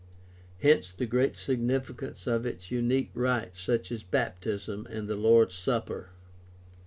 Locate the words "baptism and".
4.01-5.07